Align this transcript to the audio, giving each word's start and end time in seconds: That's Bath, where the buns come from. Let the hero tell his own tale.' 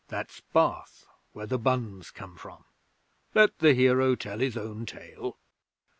That's 0.07 0.39
Bath, 0.51 1.05
where 1.33 1.45
the 1.45 1.59
buns 1.59 2.09
come 2.09 2.35
from. 2.35 2.63
Let 3.35 3.59
the 3.59 3.75
hero 3.75 4.15
tell 4.15 4.39
his 4.39 4.57
own 4.57 4.87
tale.' 4.87 5.37